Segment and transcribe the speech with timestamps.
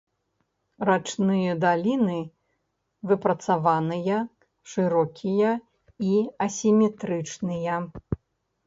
[0.89, 2.15] Рачныя даліны
[3.11, 4.17] выпрацаваныя,
[4.73, 5.51] шырокія
[6.11, 7.75] і асіметрычныя.